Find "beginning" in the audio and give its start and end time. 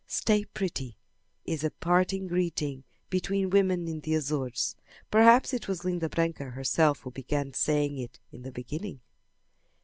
8.51-8.99